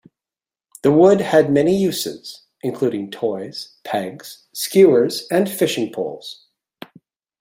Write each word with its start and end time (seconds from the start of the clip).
The 0.81 0.91
wood 0.91 1.21
had 1.21 1.51
many 1.51 1.77
uses, 1.77 2.45
including 2.63 3.11
toys, 3.11 3.75
pegs, 3.83 4.47
skewers, 4.51 5.27
and 5.29 5.47
fishing 5.47 5.93
poles. 5.93 6.47